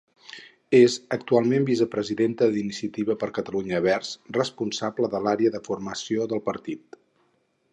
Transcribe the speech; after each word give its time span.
És 0.77 0.93
actualment 1.17 1.67
vicepresidenta 1.67 2.47
d'Iniciativa 2.55 3.17
per 3.25 3.29
Catalunya 3.35 3.83
Verds, 3.89 4.15
responsable 4.41 5.11
de 5.17 5.23
l'àrea 5.27 5.53
de 5.57 5.63
Formació 5.69 6.27
del 6.33 6.43
partit. 6.49 6.99